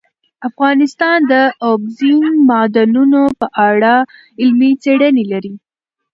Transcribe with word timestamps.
افغانستان 0.49 1.17
د 1.31 1.33
اوبزین 1.67 2.33
معدنونه 2.49 3.21
په 3.39 3.47
اړه 3.69 3.95
علمي 4.41 4.71
څېړنې 4.83 5.23
لري. 5.31 5.53